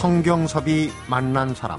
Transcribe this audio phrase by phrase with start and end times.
[0.00, 1.78] 성경섭이 만난 사람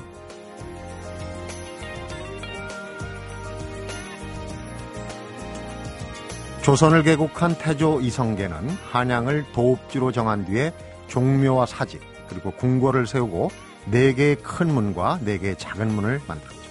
[6.62, 10.72] 조선을 개국한 태조 이성계는 한양을 도읍지로 정한 뒤에
[11.08, 12.00] 종묘와 사직
[12.30, 13.50] 그리고 궁궐을 세우고
[13.88, 16.62] 네 개의 큰 문과 네 개의 작은 문을 만들었죠.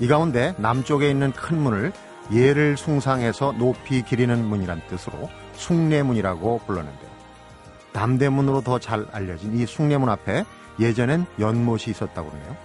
[0.00, 1.92] 이 가운데 남쪽에 있는 큰 문을
[2.32, 7.05] 예를 숭상해서 높이 기리는 문이란 뜻으로 숭례문이라고 불렀는데요.
[7.96, 10.44] 남대문으로 더 잘 알려진 이 숭례문 앞에
[10.78, 12.56] 예전엔 연못이 있었다고 그러네요.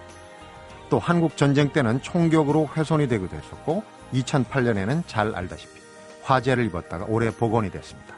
[0.89, 5.79] 또 한국 전쟁 때는 총격으로 훼손이 되기도 했었고 2008년에는 잘 알다시피
[6.23, 8.13] 화재를 입었다가 올해 복원이 됐습니다.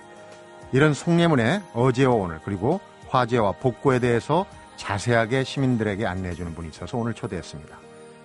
[0.71, 7.77] 이런 숭례문의 어제와 오늘 그리고 화재와 복구에 대해서 자세하게 시민들에게 안내해주는 분이 있어서 오늘 초대했습니다.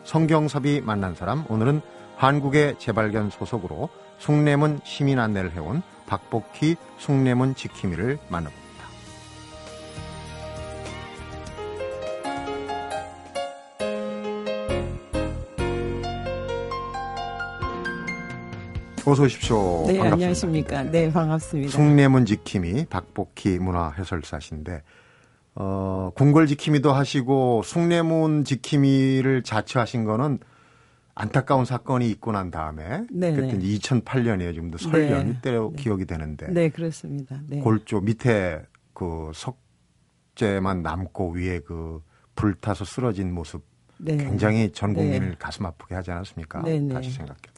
[0.04, 1.82] 성경섭이 만난 사람 오늘은
[2.16, 8.67] 한국의 재발견 소속으로 숭례문 시민 안내를 해온 박복희 숭례문 지킴이를 만나봅니다.
[19.08, 19.84] 어서 오십시오.
[19.86, 20.12] 네, 반갑습니다.
[20.12, 20.82] 안녕하십니까.
[20.84, 21.70] 네, 반갑습니다.
[21.72, 24.82] 숭례문 지킴이 박복희 문화 해설사신데
[25.54, 30.38] 어, 궁궐 지킴이도 하시고 숭례문 지킴이를 자처하신 거는
[31.14, 33.34] 안타까운 사건이 있고 난 다음에 네네.
[33.40, 34.52] 그때 이제 2008년이에요.
[34.52, 35.12] 지금도 설 네.
[35.12, 37.40] 연휴 때로 기억이 되는데 네, 그렇습니다.
[37.46, 37.60] 네.
[37.60, 42.02] 골조 밑에 그 석재만 남고 위에 그
[42.34, 43.64] 불타서 쓰러진 모습
[43.96, 44.18] 네.
[44.18, 45.36] 굉장히 전 국민을 네.
[45.38, 46.62] 가슴 아프게 하지 않았습니까?
[46.62, 46.92] 네네.
[46.92, 47.57] 다시 생각해도.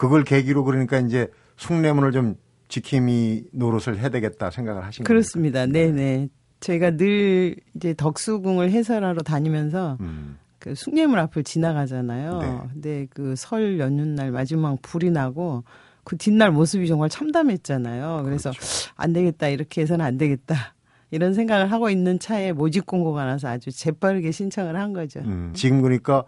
[0.00, 2.34] 그걸 계기로 그러니까 이제 숭례문을 좀
[2.68, 5.06] 지킴이 노릇을 해야 되겠다 생각을 하신 거죠.
[5.06, 5.66] 그렇습니다.
[5.66, 6.28] 네, 네.
[6.60, 12.38] 저희가 늘 이제 덕수궁을 해설하러 다니면서 음, 그 숭례문 앞을 지나가잖아요.
[12.38, 12.58] 네.
[12.72, 15.64] 근데 그 설 연휴날 마지막 불이 나고
[16.02, 18.22] 그 뒷날 모습이 정말 참담했잖아요.
[18.24, 18.92] 그래서 그렇죠.
[18.96, 19.48] 안 되겠다.
[19.48, 20.74] 이렇게 해서는 안 되겠다.
[21.10, 25.20] 이런 생각을 하고 있는 차에 모집 공고가 나서 아주 재빠르게 신청을 한 거죠.
[25.20, 26.24] 음, 지금 그러니까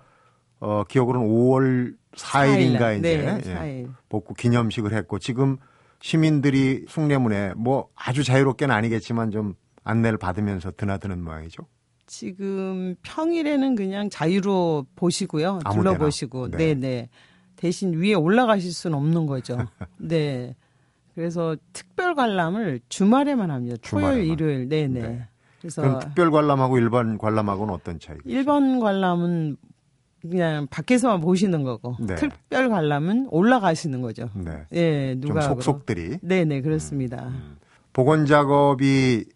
[0.61, 3.01] 어, 기억으로는 5월 4일인가 사일 이제 날.
[3.01, 3.95] 네, 예, 4일.
[4.09, 5.57] 복구 기념식을 했고 지금
[6.01, 11.65] 시민들이 숭례문에 뭐 아주 자유롭게는 아니겠지만 좀 안내를 받으면서 드나드는 모양이죠.
[12.07, 15.61] 지금 평일에는 그냥 자유로 보시고요.
[15.65, 16.51] 아무 둘러보시고.
[16.51, 16.57] 네.
[16.59, 16.75] 네.
[16.75, 17.09] 네,
[17.57, 19.57] 대신 위에 올라가실 수는 없는 거죠.
[19.99, 20.55] 네.
[21.15, 23.77] 그래서 특별 관람을 주말에만 합니다.
[23.83, 24.27] 토요일, 주말에만.
[24.27, 24.69] 일요일.
[24.69, 25.01] 네, 네.
[25.01, 25.29] 네.
[25.61, 28.21] 그래서 그럼 특별 관람하고 일반 관람하고는 어떤 차이가?
[28.25, 29.57] 일반 관람은
[30.23, 32.15] 그냥 밖에서만 보시는 거고 네.
[32.15, 34.31] 특별 관람은 올라가시는 거죠.
[34.35, 34.67] 네.
[34.73, 37.31] 예, 좀 누가 속속들이 네, 네, 그렇습니다.
[37.93, 39.27] 복원 작업이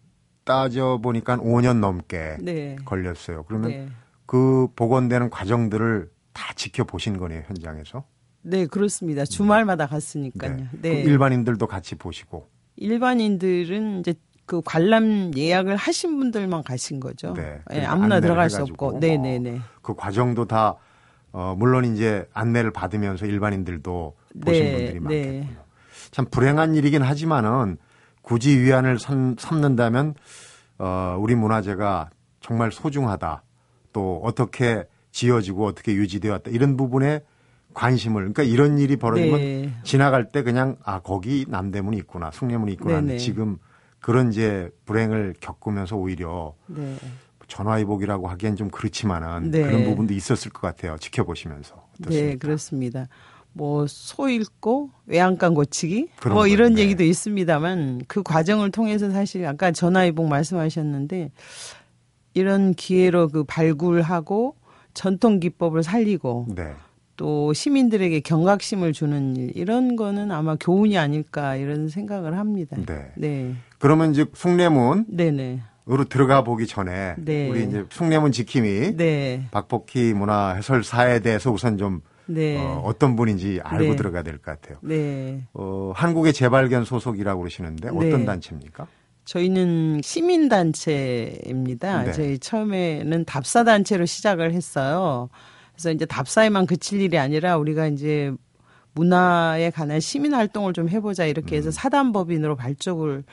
[0.45, 2.77] 따져 보니까 5년 넘게 네.
[2.85, 3.43] 걸렸어요.
[3.43, 3.87] 그러면 네.
[4.25, 8.05] 그 복원되는 과정들을 다 지켜보신 거네요, 현장에서.
[8.41, 9.25] 네, 그렇습니다.
[9.25, 10.57] 주말마다 갔으니까요.
[10.81, 11.03] 네.
[11.03, 12.47] 그 일반인들도 같이 보시고.
[12.77, 14.13] 일반인들은 이제
[14.45, 17.33] 그 관람 예약을 하신 분들만 가신 거죠.
[17.33, 17.59] 네.
[17.73, 18.85] 예, 아무나 들어갈 수 해가지고.
[18.85, 18.99] 없고.
[19.01, 19.59] 네, 네, 네.
[19.87, 20.75] 그 과정도 다
[21.31, 24.99] 어, 물론 이제 안내를 받으면서 일반인들도 보신 네, 분들이 네.
[24.99, 25.61] 많겠군요.
[26.11, 27.77] 참 불행한 일이긴 하지만은
[28.21, 30.15] 굳이 위안을 삼, 삼는다면
[30.77, 32.09] 어, 우리 문화재가
[32.41, 33.43] 정말 소중하다.
[33.93, 36.51] 또 어떻게 지어지고 어떻게 유지되었다.
[36.51, 37.21] 이런 부분에
[37.73, 39.73] 관심을 그러니까 이런 일이 벌어지면 네.
[39.83, 43.19] 지나갈 때 그냥 아 거기 남대문이 있구나 숭례문이 있구나 하는데 네네.
[43.19, 43.57] 지금
[43.99, 46.97] 그런 이제 불행을 겪으면서 오히려 네.
[47.47, 49.61] 전화위복이라고 하기엔 좀 그렇지만은 네.
[49.63, 50.97] 그런 부분도 있었을 것 같아요.
[50.99, 52.27] 지켜보시면서 어떻습니까?
[52.27, 53.07] 네, 그렇습니다.
[53.53, 56.47] 뭐 소 잃고 외양간 고치기 뭐 거요.
[56.47, 56.83] 이런 네.
[56.83, 61.31] 얘기도 있습니다만 그 과정을 통해서 사실 아까 전화위복 말씀하셨는데
[62.33, 64.55] 이런 기회로 그 발굴하고
[64.93, 66.73] 전통 기법을 살리고 네.
[67.15, 72.77] 또 시민들에게 경각심을 주는 일 이런 거는 아마 교훈이 아닐까 이런 생각을 합니다.
[72.85, 73.11] 네.
[73.15, 73.55] 네.
[73.79, 75.05] 그러면 이제 숭례문
[75.89, 76.03] 으로.
[76.05, 77.49] 들어가 보기 전에 네.
[77.49, 79.47] 우리 이제 숭례문 지킴이 네.
[79.51, 82.57] 박복희 문화 해설사에 대해서 우선 좀 네.
[82.59, 83.95] 어, 떤 분인지 알고 네.
[83.95, 84.77] 들어가야 될 것 같아요.
[84.81, 85.43] 네.
[85.53, 88.25] 어, 한국의 재발견 소속이라고 그러시는데 어떤 네.
[88.25, 88.87] 단체입니까?
[89.25, 92.03] 저희는 시민단체입니다.
[92.03, 92.11] 네.
[92.13, 95.29] 저희 처음에는 답사단체로 시작을 했어요.
[95.73, 98.31] 그래서 이제 답사에만 그칠 일이 아니라 우리가 이제
[98.93, 103.23] 문화에 관한 시민 활동을 좀 해보자 이렇게 해서 사단법인으로 발족을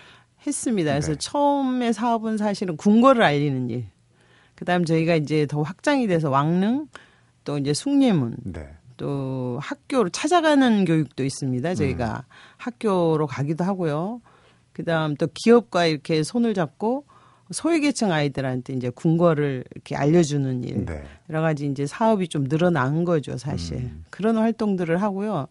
[0.46, 0.91] 했습니다.
[0.93, 1.14] 그래서 음.
[1.14, 1.19] 네.
[1.19, 3.87] 처음에 사업은 사실은 궁궐을 알리는 일.
[4.55, 6.88] 그다음 저희가 이제 더 확장이 돼서 왕릉
[7.44, 8.69] 또 이제 숭례문 네.
[8.96, 11.75] 또 학교로 찾아가는 교육도 있습니다.
[11.75, 12.25] 저희가
[12.56, 14.20] 학교로 가기도 하고요.
[14.73, 17.05] 그다음 또 기업과 이렇게 손을 잡고
[17.55, 21.03] 소외계층 아이들한테 이제 궁궐을 이렇게 알려주는 일 네.
[21.31, 23.91] 여러 가지 이제 사업이 좀 늘어난 거죠, 사실.
[24.11, 25.47] 그런 활동들을 하고요.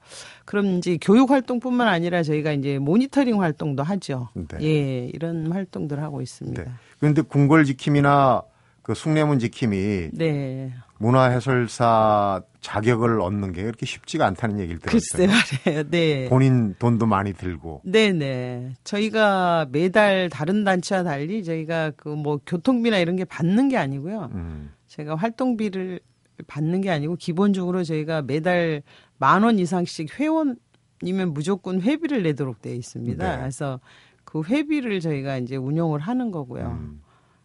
[0.46, 4.30] 그럼 이제 교육 활동뿐만 아니라 저희가 이제 모니터링 활동도 하죠.
[4.36, 4.58] 네.
[4.62, 6.64] 예, 이런 활동들을 하고 있습니다.
[6.64, 6.70] 네.
[7.00, 8.44] 그런데 궁궐 지킴이나
[8.84, 10.74] 그 숭례문 지킴이 네.
[11.04, 15.28] 문화 해설사 자격을 얻는 게 그렇게 쉽지가 않다는 얘기를 글쎄 들었어요.
[15.66, 15.90] 말이에요.
[15.90, 16.30] 네.
[16.30, 17.82] 본인 돈도 많이 들고.
[17.84, 18.76] 네네.
[18.86, 24.30] 저희가 매달 다른 단체와 달리 저희가 그 뭐 교통비나 이런 게 받는 게 아니고요.
[24.34, 24.72] 음.
[24.88, 26.00] 제가 활동비를
[26.48, 28.82] 받는 게 아니고 기본적으로 저희가 매달
[29.18, 33.30] 만 원 이상씩 회원이면 무조건 회비를 내도록 되어 있습니다.
[33.36, 33.40] 네.
[33.42, 33.82] 그래서
[34.24, 36.66] 그 회비를 저희가 이제 운영을 하는 거고요.
[36.80, 37.02] 음.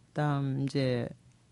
[0.08, 1.08] 그다음 이제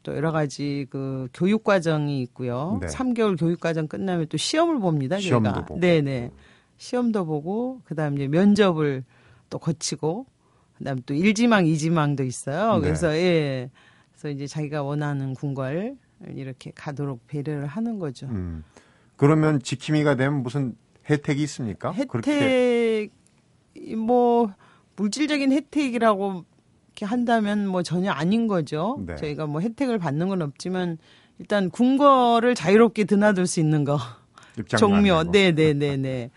[0.06, 2.78] 또 여러 가지 그 교육 과정이 있고요.
[2.80, 2.86] 네.
[2.86, 5.18] 삼 3개월 교육 과정 끝나면 또 시험을 봅니다.
[5.18, 5.66] 시험도 저희가.
[5.66, 5.80] 보고.
[5.80, 6.30] 네네.
[6.78, 9.02] 시험도 보고 그다음 이제 면접을
[9.50, 10.26] 또 거치고
[10.78, 12.76] 그다음 또 1지망, 2지망도 있어요.
[12.76, 12.82] 네.
[12.82, 13.68] 그래서 예.
[14.12, 15.96] 그래서 이제 자기가 원하는 군과를
[16.28, 18.26] 이렇게 가도록 배려를 하는 거죠.
[18.26, 18.62] 음.
[19.16, 20.76] 그러면 지킴이가 되면 무슨
[21.10, 21.92] 혜택이 있습니까?
[22.08, 23.10] 그렇게
[23.74, 24.52] 혜택 뭐
[24.94, 26.44] 물질적인 혜택이라고
[26.96, 28.98] 이렇게 한다면 뭐 전혀 아닌 거죠.
[29.06, 29.16] 네.
[29.16, 30.96] 저희가 뭐 혜택을 받는 건 없지만
[31.38, 33.98] 일단 군거를 자유롭게 드나들 수 있는 거.
[34.78, 35.24] 종묘.
[35.30, 36.30] 네, 네, 네, 네.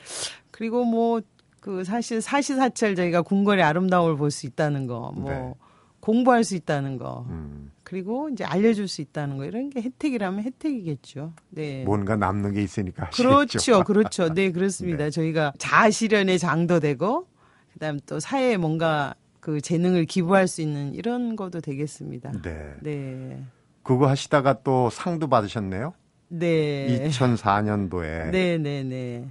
[0.51, 1.21] 그리고 뭐
[1.59, 5.53] 그 사실 사시사철 저희가 궁궐의 아름다움을 볼 수 있다는 거, 뭐 네.
[5.99, 7.71] 공부할 수 있다는 거, 음.
[7.83, 11.33] 그리고 이제 알려줄 수 있다는 거 이런 게 혜택이라면 혜택이겠죠.
[11.49, 11.83] 네.
[11.83, 13.09] 뭔가 남는 게 있으니까.
[13.09, 14.33] 그렇죠, 그렇죠.
[14.33, 15.09] 네, 그렇습니다.
[15.09, 17.27] 저희가 자아실현의 장도 되고,
[17.73, 22.31] 그다음 또 사회에 뭔가 그 재능을 기부할 수 있는 이런 것도 되겠습니다.
[22.41, 22.75] 네.
[22.81, 23.43] 네,
[23.83, 25.93] 그거 하시다가 또 상도 받으셨네요.
[26.29, 28.31] 네, 2004년도에.
[28.31, 29.27] 네, 네, 네.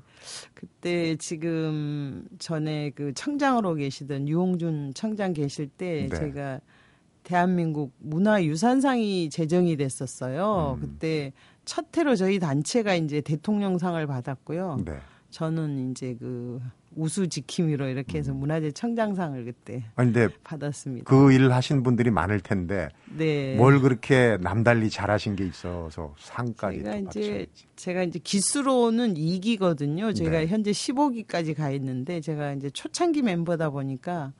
[0.55, 6.19] 그때 지금 전에 그 청장으로 계시던 유홍준 청장 계실 때 네.
[6.19, 6.61] 제가
[7.23, 10.79] 대한민국 문화유산상이 제정이 됐었어요.
[10.79, 10.81] 음.
[10.81, 11.33] 그때
[11.65, 14.83] 첫 해로 저희 단체가 이제 대통령상을 받았고요.
[14.85, 14.99] 네.
[15.31, 16.61] 저는 이제 그
[16.97, 21.05] 우수 지킴이로 이렇게 해서 문화재 청장상을 그때 아니, 근데 받았습니다.
[21.09, 23.55] 그일 하신 분들이 많을 텐데 네.
[23.57, 27.47] 뭘 그렇게 남달리 잘하신 게 있어서 상까지 제가 또 이제.
[27.77, 30.15] 제가 이제 기수로는 2기거든요.
[30.17, 30.47] 제가 네.
[30.47, 34.33] 현재 15기까지 가 있는데 제가 이제 초창기 멤버다 보니까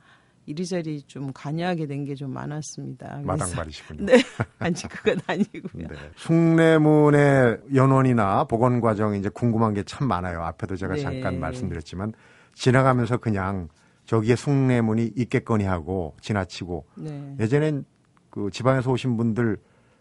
[0.47, 3.21] 이리저리 좀 관여하게 된 게 좀 많았습니다.
[3.23, 4.05] 마당발이시군요.
[4.07, 4.13] 네.
[4.57, 5.87] 아니 그건 아니고요.
[5.87, 5.95] 네.
[6.15, 10.41] 숭례문의 연원이나 복원 과정이 이제 궁금한 게 참 많아요.
[10.43, 11.01] 앞에도 제가 네.
[11.01, 12.13] 잠깐 말씀드렸지만
[12.59, 13.69] 지나가면서 그냥
[14.05, 17.35] 저기에 숭례문이 있겠거니 하고 지나치고 네.
[17.39, 17.85] 예전엔
[18.29, 19.57] 그 지방에서 오신 분들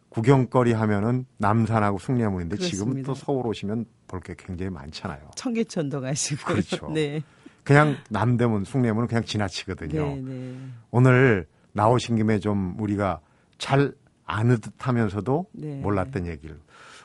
[0.08, 3.02] 구경거리 하면은 남산하고 숭례문인데 지금.
[3.04, 5.20] 또 서울 오시면 볼 게 굉장히 많잖아요.
[5.36, 6.90] 청계천도 가시고 그렇죠.
[6.94, 7.22] 네.
[7.62, 10.06] 그냥 남대문 숭례문은 그냥 지나치거든요.
[10.06, 10.56] 네, 네.
[10.90, 13.20] 오늘 나오신 김에 좀 우리가
[13.58, 13.92] 잘
[14.24, 15.80] 아는 듯하면서도 네.
[15.80, 16.58] 몰랐던 얘기를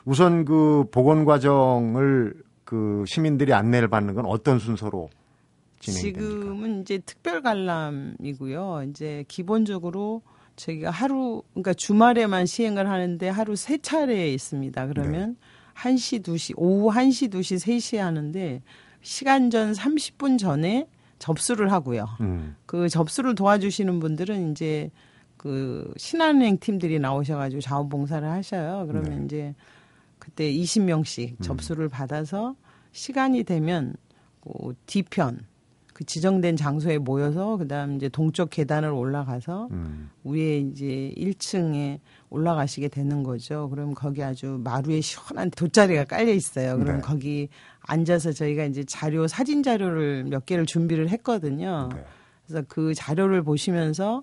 [0.04, 2.34] 우선 그 복원 과정을
[2.64, 5.10] 그 시민들이 안내를 받는 건 어떤 순서로
[5.92, 6.20] 진행됩니까?
[6.20, 8.86] 지금은 이제 특별 관람이고요.
[8.90, 10.22] 이제 기본적으로
[10.56, 14.86] 저희가 하루 그러니까 주말에만 시행을 하는데 하루 세 차례 있습니다.
[14.86, 15.36] 그러면
[15.74, 15.92] 네.
[15.92, 18.62] 1시, 2시, 오후 1시, 2시, 3시에 하는데
[19.02, 20.88] 시간 전 30분 전에
[21.18, 22.06] 접수를 하고요.
[22.20, 24.90] 음, 그 접수를 도와주시는 분들은 이제
[25.36, 28.86] 그 신한은행 팀들이 나오셔가지고 자원봉사를 하셔요.
[28.86, 29.24] 그러면 네.
[29.24, 29.54] 이제
[30.18, 32.56] 그때 20명씩 접수를 받아서
[32.92, 33.94] 시간이 되면
[34.40, 35.40] 그 뒤편
[35.94, 43.22] 그 지정된 장소에 모여서 그다음 이제 동쪽 계단을 올라가서 음, 위에 이제 1층에 올라가시게 되는
[43.22, 43.68] 거죠.
[43.70, 46.76] 그럼 거기 아주 마루에 시원한 돗자리가 깔려 있어요.
[46.78, 47.00] 그럼 네.
[47.00, 47.48] 거기
[47.80, 51.88] 앉아서 저희가 이제 자료 사진 자료를 몇 개를 준비를 했거든요.
[51.94, 52.04] 네.
[52.44, 54.20] 그래서 그 자료를 보시면서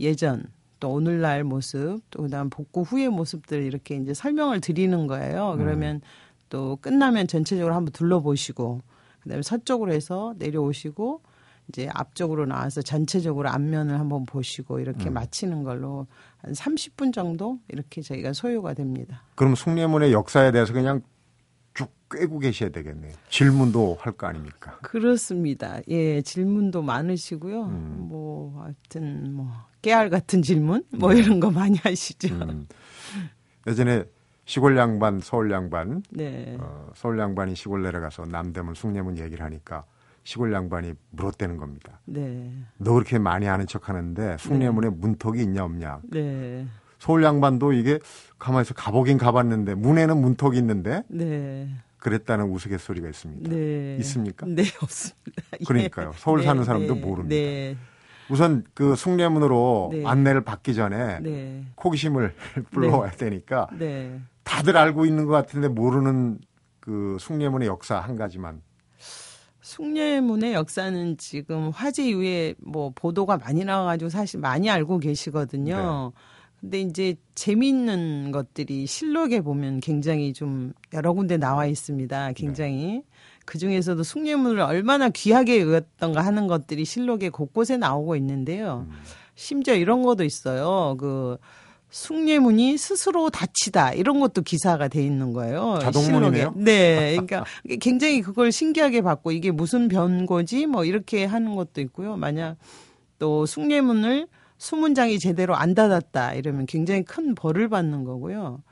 [0.00, 0.42] 예전
[0.80, 5.54] 또 오늘날 모습 또 그다음 복구 후의 모습들 이렇게 이제 설명을 드리는 거예요.
[5.56, 6.00] 그러면
[6.48, 8.80] 또 끝나면 전체적으로 한번 둘러보시고
[9.22, 11.22] 그다음에 서쪽으로 해서 내려오시고
[11.68, 16.06] 이제 앞쪽으로 나와서 전체적으로 앞면을 한번 보시고 이렇게 마치는 걸로
[16.38, 19.22] 한 30분 정도 이렇게 저희가 소요가 됩니다.
[19.36, 21.02] 그럼 숭례문의 역사에 대해서 그냥
[21.74, 23.12] 쭉 꿰고 계셔야 되겠네요.
[23.30, 24.76] 질문도 할 거 아닙니까?
[24.82, 25.80] 그렇습니다.
[25.88, 27.62] 예, 질문도 많으시고요.
[27.64, 27.96] 음.
[28.10, 29.48] 뭐 하여튼 뭐
[29.82, 32.34] 깨알 같은 질문 뭐 이런 거 많이 하시죠.
[32.34, 32.66] 음.
[33.68, 34.04] 예전에
[34.44, 36.56] 시골 양반, 서울 양반, 네.
[36.60, 39.84] 어, 서울 양반이 시골 내려가서 남대문, 숭례문 얘기를 하니까
[40.24, 42.00] 시골 양반이 물었대는 겁니다.
[42.04, 42.52] 네.
[42.76, 46.00] 너 그렇게 많이 아는 척 하는데 숭례문에 문턱이 있냐 없냐.
[46.04, 46.66] 네.
[46.98, 47.98] 서울 양반도 이게
[48.38, 51.68] 가만히서 가보긴 가봤는데 문에는 문턱이 있는데 네.
[51.98, 53.50] 그랬다는 우스갯소리가 있습니다.
[53.50, 53.96] 네.
[54.00, 54.46] 있습니까?
[54.46, 55.42] 네, 없습니다.
[55.60, 55.64] 예.
[55.64, 56.12] 그러니까요.
[56.16, 57.34] 서울 사는 사람도 네, 모릅니다.
[57.34, 57.76] 네.
[58.30, 60.06] 우선 그 숭례문으로 네.
[60.06, 61.64] 안내를 받기 전에 네.
[61.82, 62.34] 호기심을
[62.70, 64.20] 불러와야 되니까 네.
[64.44, 66.38] 다들 알고 있는 것 같은데 모르는
[66.80, 68.62] 그 숭례문의 역사 한 가지만.
[69.60, 76.12] 숭례문의 역사는 지금 화재 이후에 뭐 보도가 많이 나와가지고 사실 많이 알고 계시거든요.
[76.60, 82.32] 근데 이제 재미있는 것들이 실록에 보면 굉장히 좀 여러 군데 나와 있습니다.
[82.32, 83.02] 굉장히 네.
[83.44, 88.86] 그 중에서도 숭례문을 얼마나 귀하게 여겼던가 하는 것들이 실록에 곳곳에 나오고 있는데요.
[88.88, 88.96] 음.
[89.34, 90.96] 심지어 이런 것도 있어요.
[90.98, 91.36] 그
[91.92, 95.78] 숭례문이 스스로 다치다 이런 것도 기사가 돼 있는 거예요.
[95.82, 96.54] 자동문이네요.
[96.56, 97.44] 네, 그러니까
[97.80, 102.16] 굉장히 그걸 신기하게 봤고 이게 무슨 변고지 뭐 이렇게 하는 것도 있고요.
[102.16, 102.56] 만약
[103.18, 108.62] 또 숭례문을 수문장이 제대로 안 닫았다 이러면 굉장히 큰 벌을 받는 거고요.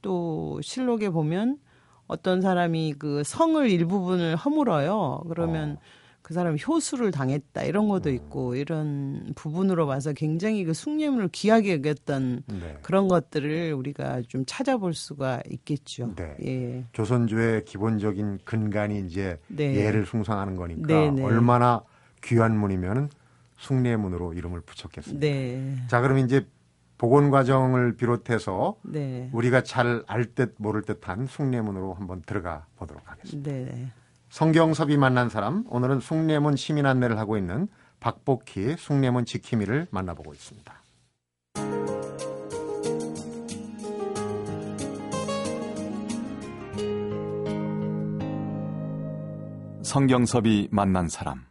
[0.00, 1.58] 또 실록에 보면
[2.06, 5.24] 어떤 사람이 그 성을 일부분을 허물어요.
[5.28, 5.97] 그러면 어.
[6.28, 8.14] 그 사람 효수를 당했다 이런 것도 음.
[8.14, 12.78] 있고 이런 부분으로 봐서 굉장히 그 숭례문을 귀하게 여겼던 네.
[12.82, 16.14] 그런 것들을 우리가 좀 찾아볼 수가 있겠죠.
[16.16, 16.36] 네.
[16.44, 16.84] 예.
[16.92, 19.74] 조선조의 기본적인 근간이 이제 네.
[19.74, 21.22] 예를 숭상하는 거니까 네, 네.
[21.24, 21.82] 얼마나
[22.22, 23.08] 귀한 문이면은
[23.56, 25.26] 숭례문으로 이름을 붙였겠습니다.
[25.26, 25.76] 네.
[25.86, 26.46] 자, 그럼 이제
[26.98, 29.30] 복원 과정을 비롯해서 네.
[29.32, 33.50] 우리가 잘 알 듯 모를 듯한 숭례문으로 한번 들어가 보도록 하겠습니다.
[34.28, 34.34] 네.
[34.34, 37.68] 성경섭이 만난 사람 오늘은 숭례문 시민 안내를 하고 있는
[38.00, 40.74] 박복희 숭례문 지킴이를 만나보고 있습니다.
[49.82, 51.46] 성경섭이 만난 사람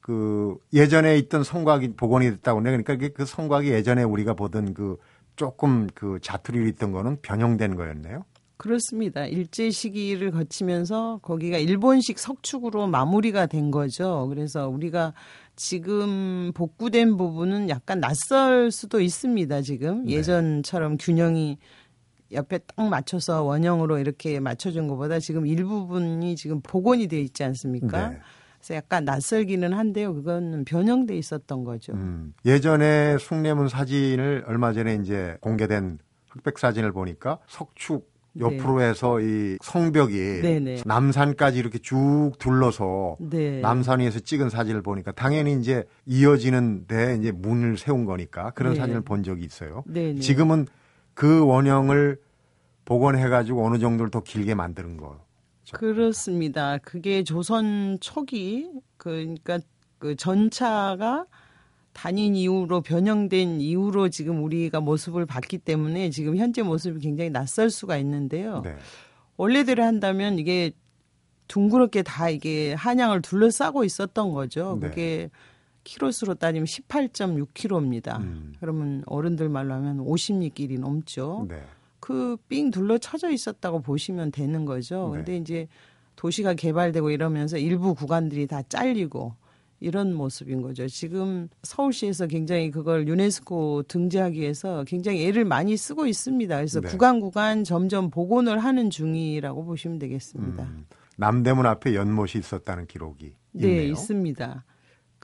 [0.00, 4.96] 그 예전에 있던 성곽이 복원이 됐다고 네 그러니까 그 성곽이 예전에 우리가 보던 그
[5.36, 8.24] 조금 그 자투리로 있던 거는 변형된 거였네요.
[8.56, 9.26] 그렇습니다.
[9.26, 14.26] 일제 시기를 거치면서 거기가 일본식 석축으로 마무리가 된 거죠.
[14.28, 15.12] 그래서 우리가
[15.56, 19.62] 지금 복구된 부분은 약간 낯설 수도 있습니다.
[19.62, 20.12] 지금 네.
[20.12, 21.58] 예전처럼 균형이
[22.32, 28.08] 옆에 딱 맞춰서 원형으로 이렇게 맞춰준 것보다 지금 일부분이 지금 복원이 돼 있지 않습니까?
[28.10, 28.18] 네.
[28.58, 30.14] 그래서 약간 낯설기는 한데요.
[30.14, 31.92] 그거는 변형돼 있었던 거죠.
[31.92, 35.98] 음, 예전에 숭례문 사진을 얼마 전에 이제 공개된
[36.30, 38.88] 흑백 사진을 보니까 석축 옆으로 네.
[38.88, 40.60] 해서 이 성벽이 네네.
[40.60, 40.82] 네.
[40.84, 43.60] 남산까지 이렇게 쭉 둘러서 네.
[43.60, 48.80] 남산 위에서 찍은 사진을 보니까 당연히 이제 이어지는 데 이제 문을 세운 거니까 그런 네.
[48.80, 49.84] 사진을 본 적이 있어요.
[49.86, 50.14] 네네.
[50.14, 50.20] 네.
[50.20, 50.66] 지금은
[51.14, 52.18] 그 원형을
[52.84, 55.24] 복원해 가지고 어느 정도를 더 길게 만드는 거.
[55.72, 56.78] 그렇습니다.
[56.78, 59.58] 그게 조선 초기 그러니까
[59.98, 61.26] 그 전차가
[61.94, 67.96] 단인 이후로 변형된 이후로 지금 우리가 모습을 봤기 때문에 지금 현재 모습이 굉장히 낯설 수가
[67.98, 68.60] 있는데요.
[68.62, 68.76] 네.
[69.36, 70.72] 원래대로 한다면 이게
[71.48, 74.76] 둥그렇게 다 이게 한양을 둘러싸고 있었던 거죠.
[74.80, 74.88] 네.
[74.88, 75.30] 그게
[75.84, 78.18] 키로수로 따지면 18.6km입니다.
[78.20, 78.54] 음.
[78.58, 81.46] 그러면 어른들 말로 하면 50리 길이 넘죠.
[81.48, 81.62] 네.
[82.00, 85.10] 그삥 둘러 쳐져 있었다고 보시면 되는 거죠.
[85.12, 85.18] 네.
[85.18, 85.68] 근데 이제
[86.16, 89.34] 도시가 개발되고 이러면서 일부 구간들이 다 잘리고
[89.84, 90.88] 이런 모습인 거죠.
[90.88, 96.56] 지금 서울시에서 굉장히 그걸 유네스코 등재하기 위해서 굉장히 애를 많이 쓰고 있습니다.
[96.56, 96.88] 그래서 네.
[96.88, 100.64] 구간 구간 점점 복원을 하는 중이라고 보시면 되겠습니다.
[100.64, 100.86] 음,
[101.16, 103.82] 남대문 앞에 연못이 있었다는 기록이 네, 있네요.
[103.82, 104.64] 네, 있습니다.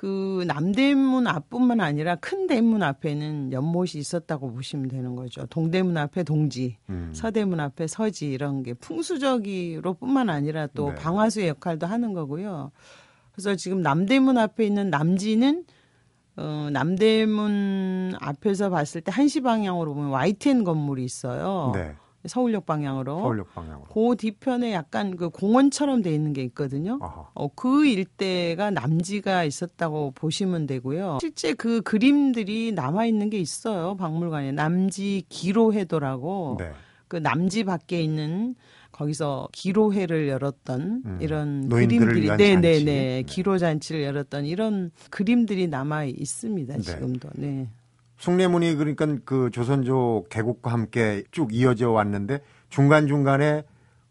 [0.01, 5.45] 그 남대문 앞뿐만 아니라 큰 대문 앞에는 연못이 있었다고 보시면 되는 거죠.
[5.47, 7.11] 동대문 앞에 동지, 음.
[7.13, 10.95] 서대문 앞에 서지 이런 게 풍수적으로뿐만 아니라 또 네.
[10.95, 12.73] 방화수의 역할도 하는 거고요.
[13.41, 15.65] 그래서 지금 남대문 앞에 있는 남지는
[16.37, 21.73] 어, 남대문 앞에서 봤을 때 한시 방향으로 보면 YTN 건물이 있어요.
[21.75, 21.95] 네.
[22.27, 23.19] 서울역 방향으로.
[23.19, 23.87] 서울역 방향으로.
[23.89, 26.99] 그 뒤편에 약간 그 공원처럼 돼 있는 게 있거든요.
[27.01, 31.19] 어, 그 일대가 남지가 있었다고 보시면 되고요.
[31.23, 33.97] 실제 그 그림들이 남아 있는 게 있어요.
[33.97, 36.57] 박물관에 남지 기로회도라고.
[36.59, 36.73] 네.
[37.09, 38.55] 그 남지 밖에 있는
[39.01, 43.23] 거기서 기로회를 열었던 음, 이런 그림들이 네네네 네.
[43.27, 46.83] 기로 잔치를 열었던 이런 그림들이 남아 있습니다 네.
[46.83, 47.69] 지금도 네.
[48.19, 53.63] 숭례문이 그러니까 그 조선조 개국과 함께 쭉 이어져 왔는데 중간 중간에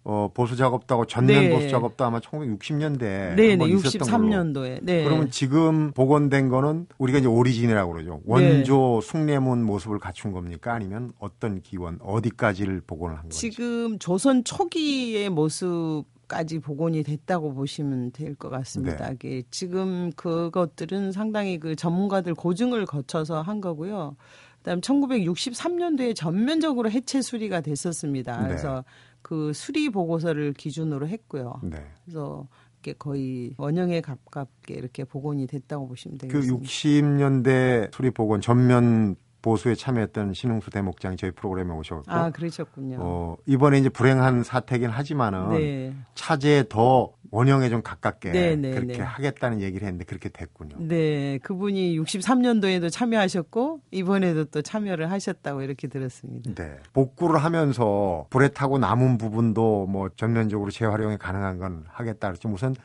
[0.09, 1.49] 어, 보수 작업도 하고 전면 네.
[1.51, 2.99] 보수 작업도 아마 1960년대
[3.35, 4.79] 네, 네, 63년도에.
[4.81, 5.03] 네.
[5.03, 8.19] 그러면 지금 복원된 거는 우리가 이제 오리진이라고 그러죠.
[8.25, 9.07] 원조 네.
[9.07, 10.73] 숭례문 모습을 갖춘 겁니까?
[10.73, 13.37] 아니면 어떤 기원 어디까지를 복원을 한 건지?
[13.37, 19.11] 지금 조선 초기의 모습 까지 복원이 됐다고 보시면 될 것 같습니다.
[19.19, 19.41] 네.
[19.49, 24.15] 지금 그것들은 상당히 그 전문가들 고증을 거쳐서 한 거고요.
[24.59, 28.37] 그다음 1963년도에 전면적으로 해체 수리가 됐었습니다.
[28.41, 28.47] 네.
[28.47, 28.83] 그래서
[29.29, 31.61] 그 수리 보고서를 기준으로 했고요.
[31.61, 31.77] 네.
[32.03, 32.47] 그래서
[32.79, 36.57] 이게 거의 원형에 가깝게 이렇게 복원이 됐다고 보시면 그 되겠습니다.
[36.57, 42.97] 그 60년대 수리 복원 전면 보수에 참여했던 신흥수 대목장이 저희 프로그램에 오셔갖고 아, 그러셨군요.
[42.99, 45.95] 어, 이번에 이제 불행한 사태긴 하지만은 네.
[46.15, 48.99] 차제에 더 원형에 좀 가깝게 네, 네, 그렇게 네.
[48.99, 50.77] 하겠다는 얘기를 했는데 그렇게 됐군요.
[50.79, 56.53] 네, 그분이 63년도에도 참여하셨고 이번에도 또 참여를 하셨다고 이렇게 들었습니다.
[56.55, 56.77] 네.
[56.93, 62.29] 복구를 하면서 불에 타고 남은 부분도 뭐 전면적으로 재활용이 가능한 건 하겠다.
[62.29, 62.75] 그렇지 무슨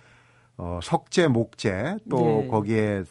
[0.57, 2.49] 어, 석재, 목재 또 네.
[2.49, 3.05] 거기에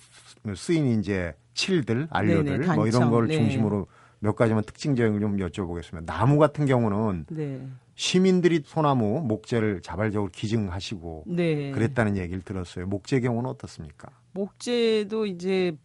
[0.56, 3.36] 쓰인 이제 칠들, 안료들 네네, 뭐 이런 걸 네.
[3.36, 3.88] 중심으로
[4.20, 6.06] 몇 가지만 특징적인 걸좀 여쭤보겠습니다.
[6.06, 7.68] 나무 같은 경우는 네.
[7.96, 11.72] 시민들이 소나무, 목재를 자발적으로 기증하시고 네.
[11.72, 12.88] 그랬다는 얘기를 들었어요.
[12.88, 14.10] 목재 경우는 어떻습니까?
[14.34, 15.76] 목재도 이제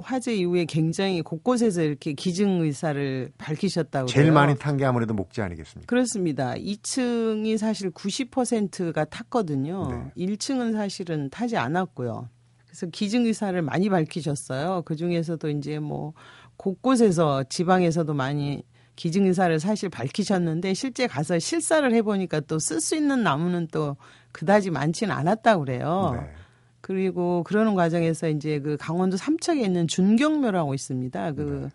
[0.00, 4.34] 화재 이후에 굉장히 곳곳에서 이렇게 기증 의사를 밝히셨다고 제일 그래요.
[4.34, 5.88] 많이 탄 게 아무래도 목재 아니겠습니까?
[5.88, 6.54] 그렇습니다.
[6.54, 10.12] 2층이 사실 90%가 탔거든요.
[10.16, 10.26] 네.
[10.26, 12.28] 1층은 사실은 타지 않았고요.
[12.66, 14.82] 그래서 기증 의사를 많이 밝히셨어요.
[14.84, 16.12] 그 중에서도 이제 뭐
[16.56, 18.64] 곳곳에서 지방에서도 많이
[18.98, 23.96] 기증 의사를 사실 밝히셨는데 실제 가서 실사를 해보니까 또 쓸 수 있는 나무는 또
[24.32, 26.16] 그다지 많지는 않았다고 그래요.
[26.20, 26.28] 네.
[26.80, 31.32] 그리고 그러는 과정에서 이제 그 강원도 삼척에 있는 준경묘라고 있습니다.
[31.32, 31.70] 그 네.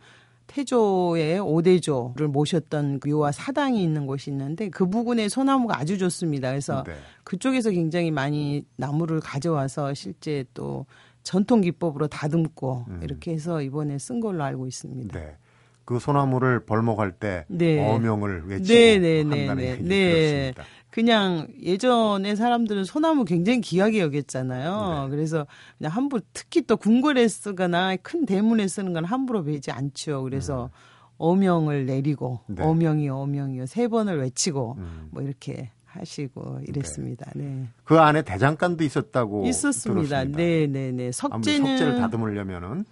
[0.48, 6.50] 태조의 오대조를 모셨던 그 묘와 사당이 있는 곳이 있는데 그 부근에 소나무가 아주 좋습니다.
[6.50, 6.94] 그래서 네.
[7.24, 10.86] 그쪽에서 굉장히 많이 나무를 가져와서 실제 또
[11.24, 13.00] 전통 기법으로 다듬고 음.
[13.02, 15.18] 이렇게 해서 이번에 쓴 걸로 알고 있습니다.
[15.18, 15.38] 네.
[15.86, 17.86] 그 소나무를 벌목할 때 네.
[17.90, 19.72] 어명을 외치고 네, 네, 네, 한다는 네.
[19.72, 20.12] 얘기 네.
[20.12, 20.64] 들었습니다.
[20.90, 25.06] 그냥 예전에 사람들은 소나무 굉장히 귀하게 여겼잖아요.
[25.06, 25.10] 네.
[25.10, 25.48] 그래서
[25.78, 30.24] 그냥 함부로 특히 또 궁궐에 쓰거나 큰 대문에 쓰는 건 함부로 베지 않죠.
[30.24, 30.70] 그래서
[31.18, 32.56] 어명을 내리고 음.
[32.56, 32.64] 네.
[32.64, 35.08] 어명이 어명이요 세 번을 외치고 음.
[35.12, 37.32] 뭐 이렇게 하시고 이랬습니다.
[37.36, 37.68] 네.
[37.84, 40.08] 그 안에 대장간도 있었다고 있었습니다.
[40.08, 40.38] 들었습니다.
[40.38, 41.12] 네, 네, 네.
[41.12, 42.86] 석재는 석재를 다듬으려면은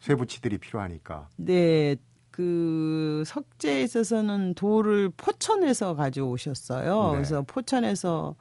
[0.00, 1.28] 쇠붙이들이 필요하니까.
[1.36, 1.96] 네.
[2.32, 7.04] 그 석재에 있어서는 돌을 포천에서 가져오셨어요.
[7.04, 7.12] 네.
[7.12, 8.34] 그래서 포천에서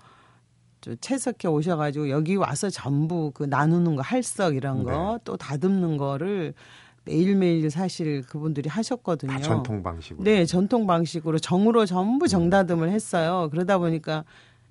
[0.79, 6.53] 저 채석해 오셔가지고 여기 와서 전부 그 나누는 거 할석 이런 거또 다듬는 거를
[7.03, 9.33] 매일매일 사실 그분들이 하셨거든요.
[9.33, 10.23] 다 전통 방식으로.
[10.23, 13.49] 네, 전통 방식으로 정으로 전부 정다듬을 했어요.
[13.51, 14.23] 그러다 보니까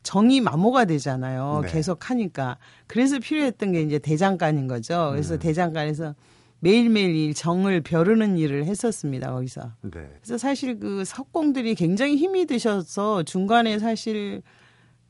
[0.03, 1.61] 정이 마모가 되잖아요.
[1.65, 1.73] 네.
[1.73, 2.57] 계속 하니까.
[2.87, 5.09] 그래서 필요했던 게 이제 대장간인 거죠.
[5.11, 5.39] 그래서 음.
[5.41, 6.15] 대장간에서
[6.61, 9.33] 매일매일 이 정을 벼르는 일을 했었습니다.
[9.33, 9.73] 거기서.
[9.83, 10.09] 네.
[10.21, 14.43] 그래서 사실 그 석공들이 굉장히 힘이 드셔서 중간에 사실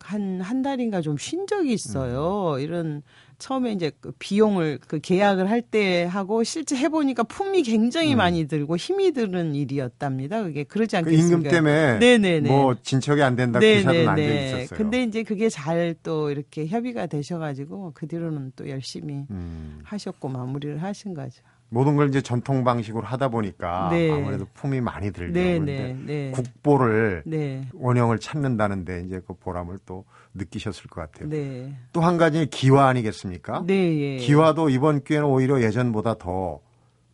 [0.01, 2.55] 한, 한 달인가 좀 쉰 적이 있어요.
[2.55, 2.61] 음.
[2.61, 3.03] 이런
[3.41, 8.19] 처음에 이제 그 비용을 그 계약을 할 때 하고 실제 해보니까 품이 굉장히 음.
[8.19, 10.43] 많이 들고 힘이 드는 일이었답니다.
[10.43, 11.37] 그게 그러지 그 않겠습니까?
[11.37, 12.49] 임금 때문에 네네네.
[12.49, 14.47] 뭐 진척이 안 된다 기사도 난적 네네네.
[14.47, 14.77] 있었어요.
[14.79, 20.83] 근데 이제 그게 잘 또 이렇게 협의가 되셔가지고 그 뒤로는 또 열심히 음, 하셨고 마무리를
[20.83, 21.43] 하신 거죠.
[21.69, 24.11] 모든 걸 이제 전통 방식으로 하다 보니까 네.
[24.11, 25.33] 아무래도 품이 많이 들죠.
[25.33, 25.59] 네네.
[25.59, 26.31] 그런데 네.
[26.33, 27.69] 국보를 네.
[27.75, 31.29] 원형을 찾는다는데 이제 그 보람을 또 느끼셨을 것 같아요.
[31.29, 31.75] 네.
[31.93, 33.65] 또 한 가지 기와 아니겠습니까?
[33.67, 33.75] 네.
[33.99, 34.17] 예.
[34.19, 36.61] 기와도 이번 기회는 오히려 예전보다 더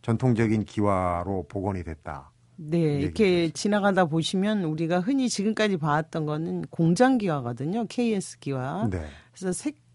[0.01, 2.31] 전통적인 기와로 복원이 됐다.
[2.59, 7.85] 네, 이렇게 지나가다 보시면 우리가 흔히 지금까지 봐왔던 거는 공장 기와거든요.
[7.87, 8.87] KS 기와.
[8.89, 9.05] 네.
[9.31, 9.87] 그래서 색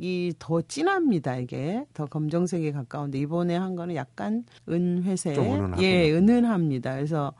[0.00, 1.36] 이 더 진합니다.
[1.36, 5.36] 이게 더 검정색에 가까운데 이번에 한 거는 약간 은회색.
[5.80, 6.96] 예, 은은합니다.
[6.96, 7.32] 그래서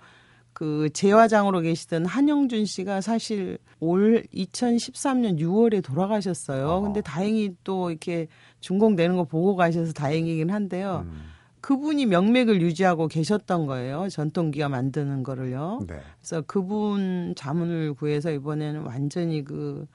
[0.55, 6.69] 그 재화장으로 계시던 한영준 씨가 사실 올 2013년 6월에 돌아가셨어요.
[6.69, 6.81] 어.
[6.81, 8.29] 근데 다행히 또 이렇게
[8.61, 11.05] 준공되는 거 보고 가셔서 다행이긴 한데요.
[11.07, 11.25] 음,
[11.61, 14.09] 그분이 명맥을 유지하고 계셨던 거예요.
[14.09, 15.81] 전통기가 만드는 거를요.
[15.89, 15.97] 네.
[16.21, 19.87] 그래서 그분 자문을 구해서 이번에는 완전히 그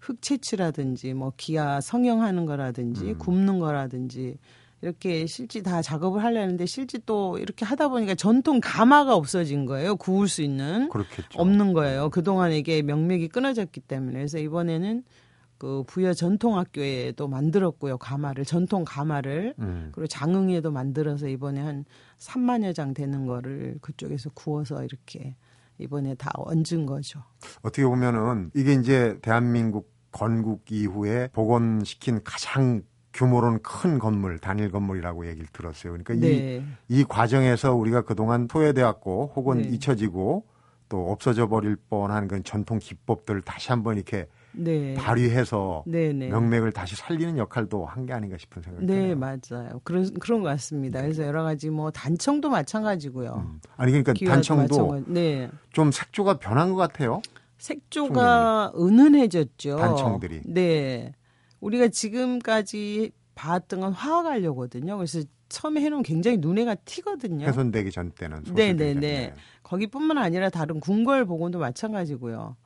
[0.00, 3.18] 흑채취라든지 뭐 기아 성형하는 거라든지 음.
[3.18, 4.38] 굽는 거라든지
[4.82, 9.96] 이렇게 실제 다 작업을 하려는데 실제 또 이렇게 하다 보니까 전통 가마가 없어진 거예요.
[9.96, 11.38] 구울 수 있는 그렇겠죠.
[11.38, 12.08] 없는 거예요.
[12.10, 15.04] 그동안 이게 명맥이 끊어졌기 때문에 그래서 이번에는
[15.58, 17.98] 그 부여 전통학교에도 만들었고요.
[17.98, 21.84] 가마를 전통 가마를 음, 그리고 장흥에도 만들어서 이번에 한
[22.18, 25.36] 3만여 장 되는 거를 그쪽에서 구워서 이렇게
[25.76, 27.22] 이번에 다 얹은 거죠.
[27.60, 35.46] 어떻게 보면은 이게 이제 대한민국 건국 이후에 복원시킨 가장 규모로는 큰 건물, 단일 건물이라고 얘기를
[35.52, 35.92] 들었어요.
[35.92, 36.64] 그러니까 이, 네.
[36.88, 39.68] 이 과정에서 우리가 그동안 소외되었고 혹은 네.
[39.68, 40.44] 잊혀지고
[40.88, 44.94] 또 없어져 버릴 뻔한 그런 전통 기법들을 다시 한번 이렇게 네.
[44.94, 46.28] 발휘해서 네, 네.
[46.28, 49.16] 명맥을 다시 살리는 역할도 한 게 아닌가 싶은 생각이 네, 드네요.
[49.16, 49.80] 맞아요.
[49.84, 51.00] 그런 그런 것 같습니다.
[51.00, 53.44] 그래서 여러 가지 뭐 단청도 마찬가지고요.
[53.46, 53.60] 음.
[53.76, 55.04] 아니 그러니까 단청도 마찬가지.
[55.12, 55.48] 네.
[55.72, 57.22] 좀 색조가 변한 것 같아요.
[57.58, 59.76] 색조가 은은해졌죠.
[59.76, 60.40] 단청들이.
[60.46, 61.12] 네.
[61.60, 64.96] 우리가 지금까지 봤던 건 화학알료거든요.
[64.96, 67.46] 그래서 처음에 해놓으면 굉장히 눈에가 튀거든요.
[67.46, 69.00] 훼손되기 전 때는 네네네.
[69.00, 69.34] 네.
[69.62, 72.56] 거기뿐만 아니라 다른 궁궐 복원도 마찬가지고요.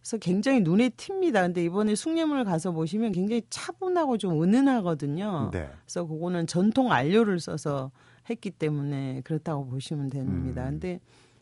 [0.00, 1.42] 그래서 굉장히 눈에 튑니다.
[1.42, 5.50] 근데 이번에 숭례문을 가서 보시면 굉장히 차분하고 좀 은은하거든요.
[5.52, 5.70] 네.
[5.84, 7.92] 그래서 그거는 전통 안료를 써서
[8.28, 10.64] 했기 때문에 그렇다고 보시면 됩니다.
[10.64, 10.70] 음.
[10.80, 11.00] 근데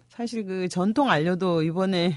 [0.08, 2.16] 사실 그 전통 안료도 이번에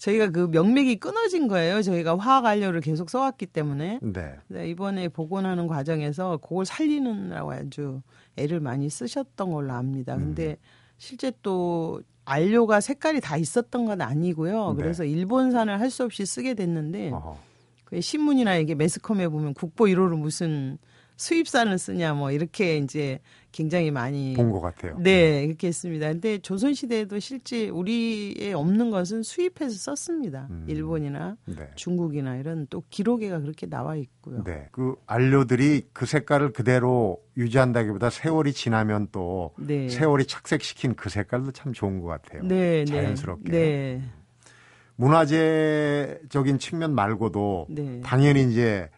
[0.00, 1.82] 저희가 그 명맥이 끊어진 거예요.
[1.82, 4.00] 저희가 화학 안료를 계속 써왔기 때문에.
[4.02, 4.34] 네.
[4.48, 8.00] 네, 이번에 복원하는 과정에서 그걸 살리느라고 아주
[8.36, 10.14] 애를 많이 쓰셨던 걸로 압니다.
[10.14, 10.20] 음.
[10.20, 10.56] 근데
[10.96, 14.72] 실제 또 안료가 색깔이 다 있었던 건 아니고요.
[14.76, 14.82] 네.
[14.82, 17.36] 그래서 일본산을 할 수 없이 쓰게 됐는데 어허.
[17.84, 20.78] 그 신문이나 이게 매스컴에 보면 국보 1호로 무슨
[21.20, 23.20] 수입산을 쓰냐 뭐 이렇게 이제
[23.52, 24.96] 굉장히 많이 본 것 같아요.
[25.00, 26.10] 네, 그렇게 했습니다.
[26.10, 30.46] 근데 조선 시대에도 실제 우리에 없는 것은 수입해서 썼습니다.
[30.48, 30.64] 음.
[30.66, 31.68] 일본이나 네.
[31.74, 34.44] 중국이나 이런 또 기록에가 그렇게 나와 있고요.
[34.44, 34.68] 네.
[34.70, 39.90] 그 안료들이 그 색깔을 그대로 유지한다기보다 세월이 지나면 또 네.
[39.90, 42.42] 세월이 착색시킨 그 색깔도 참 좋은 것 같아요.
[42.44, 42.84] 네, 네.
[42.86, 43.52] 자연스럽게.
[43.52, 44.02] 네.
[44.96, 48.00] 문화재적인 측면 말고도 네.
[48.04, 48.88] 당연히 이제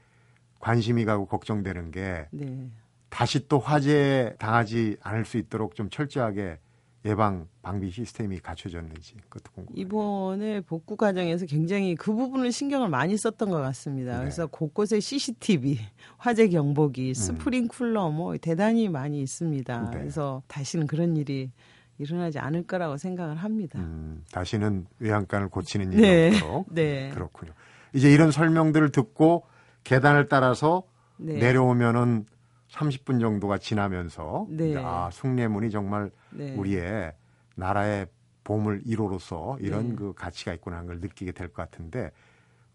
[0.63, 2.71] 관심이 가고 걱정되는 게 네.
[3.11, 6.61] 다시 또 화재 당하지 않을 수 있도록 좀 철저하게
[7.05, 9.83] 예방 방비 시스템이 갖춰졌는지 그것도 궁금해요.
[9.83, 14.13] 이번에 복구 과정에서 굉장히 그 부분을 신경을 많이 썼던 것 같습니다.
[14.13, 14.21] 네.
[14.21, 15.81] 그래서 곳곳에 CCTV,
[16.17, 19.81] 화재 경보기, 스프링쿨러 뭐 대단히 많이 있습니다.
[19.81, 19.91] 음.
[19.91, 19.99] 네.
[19.99, 21.51] 그래서 다시는 그런 일이
[21.99, 23.81] 일어나지 않을 거라고 생각을 합니다.
[23.81, 26.29] 음, 다시는 외양간을 고치는 일이 네.
[26.37, 27.11] 없도록 네.
[27.13, 27.53] 그렇군요.
[27.95, 29.45] 이제 이런 설명들을 듣고
[29.85, 30.83] 계단을 따라서
[31.17, 31.35] 네.
[31.35, 32.27] 내려오면은
[32.71, 34.75] 30분 정도가 지나면서 네.
[34.77, 36.55] 아 숭례문이 정말 네.
[36.55, 37.13] 우리의
[37.57, 38.07] 나라의
[38.45, 39.95] 보물 1호로서 이런 네.
[39.97, 42.11] 그 가치가 있구나 하는 걸 느끼게 될 것 같은데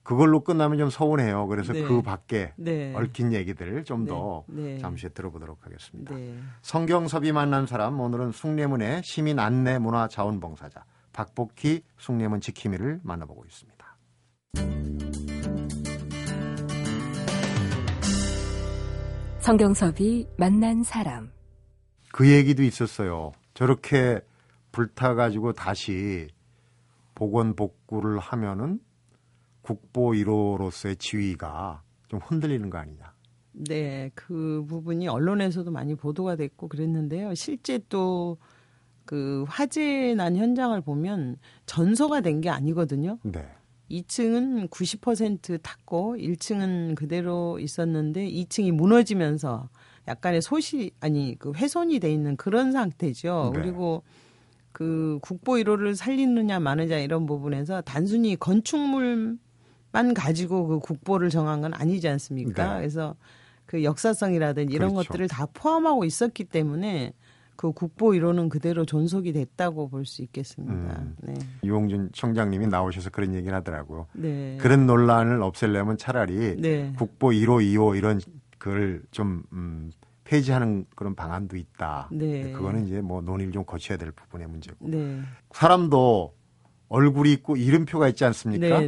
[0.04, 1.48] 그걸로 끝나면 좀 서운해요.
[1.48, 1.84] 그래서 네.
[1.84, 2.94] 그 밖에 네.
[2.96, 4.10] 얽힌 얘기들을 좀 네.
[4.10, 4.78] 더 네.
[4.78, 6.16] 잠시 들어보도록 하겠습니다.
[6.16, 6.38] 네.
[6.62, 15.37] 성경섭이 만난 사람 오늘은 숭례문의 시민 안내 문화 자원봉사자 박복희 숭례문 지킴이를 만나보고 있습니다.
[19.48, 21.32] 성경섭이 만난 사람.
[22.12, 23.32] 그 얘기도 있었어요.
[23.54, 24.20] 저렇게
[24.74, 26.28] 불타가지고 다시
[27.16, 28.82] 복원 복구를 하면은
[29.62, 33.14] 국보 1호로서의 지위가 좀 흔들리는 거 아니냐.
[33.54, 37.34] 네, 그 부분이 언론에서도 많이 보도가 됐고 그랬는데요.
[37.34, 38.38] 실제 또
[39.08, 43.18] 그 화재 난 현장을 보면 전소가 된 게 아니거든요.
[43.24, 43.48] 네.
[43.90, 49.70] 2층은 90% 탔고 1층은 그대로 있었는데 2층이 무너지면서
[50.08, 53.52] 약간의 소시 아니 그 훼손이 돼 있는 그런 상태죠.
[53.54, 53.62] 네.
[53.62, 54.04] 그리고
[54.72, 59.38] 그 국보 1호를 살리느냐 마느냐 이런 부분에서 단순히 건축물만
[60.16, 62.74] 가지고 그 국보를 정한 건 아니지 않습니까?
[62.74, 62.80] 네.
[62.80, 63.16] 그래서
[63.66, 65.10] 그 역사성이라든지 이런 그렇죠.
[65.10, 67.14] 것들을 다 포함하고 있었기 때문에
[67.58, 70.74] 그 국보 1호는 그대로 존속이 됐다고 볼 수 있겠습니다.
[71.02, 71.16] 음.
[71.24, 71.34] 네.
[71.64, 74.08] 유홍준 청장님이 나오셔서 그런 얘기를 하더라고요.
[74.14, 74.58] 네.
[74.62, 76.94] 그런 논란을 없애려면 차라리 네.
[76.98, 78.22] 국보 1호, 2호 이런
[78.60, 79.92] 걸좀 음,
[80.24, 82.10] 폐지하는 그런 방안도 있다.
[82.12, 82.52] 네.
[82.52, 84.88] 그거는 이제 뭐 논의를 좀 거쳐야 될 부분의 문제고.
[84.88, 85.20] 네.
[85.52, 86.34] 사람도
[86.90, 88.80] 얼굴이 있고 이름표가 있지 않습니까?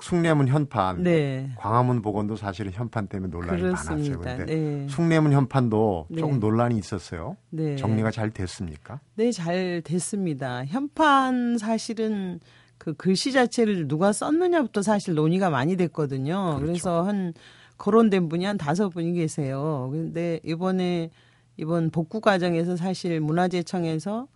[0.00, 1.50] 숭례문 현판, 네.
[1.56, 3.96] 광화문 복원도 사실은 현판 때문에 논란이 많았어요.
[3.96, 4.34] 그렇습니다.
[4.34, 4.86] 그런데 네.
[4.88, 6.20] 숭례문 현판도 네.
[6.20, 7.36] 조금 논란이 있었어요.
[7.50, 7.76] 네.
[7.76, 9.00] 정리가 잘 됐습니까?
[9.14, 10.64] 네, 잘 됐습니다.
[10.66, 12.40] 현판 사실은
[12.78, 16.56] 그 글씨 자체를 누가 썼느냐부터 사실 논의가 많이 됐거든요.
[16.56, 16.66] 그렇죠.
[16.66, 17.32] 그래서한
[17.78, 19.88] 거론된 분이 한 다섯 분이 계세요.
[19.92, 21.10] 근데 이번에
[21.56, 24.28] 이번 복구 과정에서 사실 문화재청에서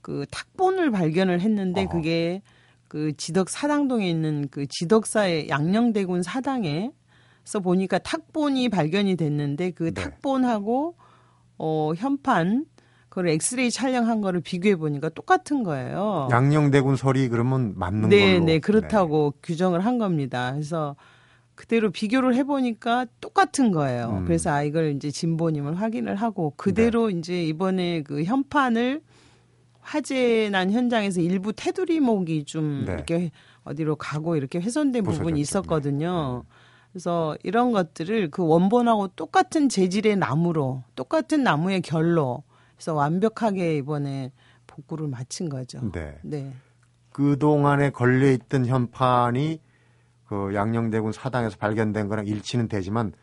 [0.00, 1.90] 그 탁본을 발견을 했는데 어허.
[1.90, 2.42] 그게
[2.88, 6.90] 그 지덕 사당동에 있는 그 지덕사의 양녕대군 사당에
[7.44, 10.02] 서 보니까 탁본이 발견이 됐는데 그 네.
[10.02, 10.96] 탁본하고
[11.56, 12.66] 어 현판
[13.08, 16.28] 그걸 엑스레이 촬영한 거를 비교해 보니까 똑같은 거예요.
[16.30, 18.08] 양녕대군 설이 그러면 맞는 어.
[18.08, 18.44] 네, 걸로.
[18.44, 20.52] 네, 그렇다고 규정을 한 겁니다.
[20.52, 20.94] 그래서
[21.54, 24.18] 그대로 비교를 해 보니까 똑같은 거예요.
[24.20, 24.24] 음.
[24.26, 27.18] 그래서 아 이걸 이제 진보님을 확인을 하고 그대로 네.
[27.18, 29.00] 이제 이번에 그 현판을
[29.88, 32.92] 화재 난 현장에서 일부 테두리목이 좀 네.
[32.92, 33.30] 이렇게
[33.64, 35.22] 어디로 가고 이렇게 훼손된 부서졌죠.
[35.22, 36.44] 부분이 있었거든요.
[36.92, 42.42] 그래서 이런 것들을 그 원본하고 똑같은 재질의 나무로 똑같은 나무의 결로
[42.78, 44.30] 해서 완벽하게 이번에
[44.66, 45.80] 복구를 마친 거죠.
[45.92, 46.18] 네.
[46.22, 46.52] 네.
[47.12, 49.58] 그동안에 걸려 있던 현판이
[50.26, 53.14] 그 양녕대군 사당에서 발견된 거랑 일치는 되지만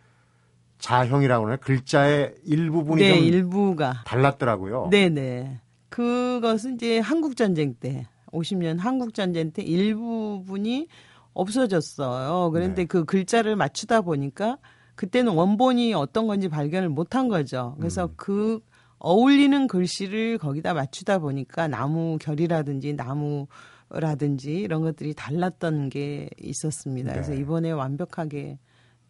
[0.80, 4.04] 자형이라고 하나 글자의 일부분이 네, 좀 일부가.
[4.06, 4.88] 달랐더라고요.
[4.90, 5.62] 네 네.
[5.96, 10.90] 그것은 이제 한국 전쟁 때, 50년 한국 전쟁 때 일부분이
[11.34, 12.52] 없어졌어요.
[12.52, 12.86] 그런데 네.
[12.86, 14.58] 그 글자를 맞추다 보니까
[14.96, 17.76] 그때는 원본이 어떤 건지 발견을 못한 거죠.
[17.78, 18.14] 그래서 음.
[18.18, 18.60] 그
[18.98, 23.48] 어울리는 글씨를 거기다 맞추다 보니까 나무 결이라든지 나무
[23.90, 27.14] 라든지 이런 것들이 달랐던 게 있었습니다.
[27.14, 27.38] 그래서 네.
[27.38, 28.60] 이번에 완벽하게